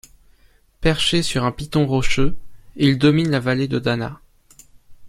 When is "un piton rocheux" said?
1.43-2.35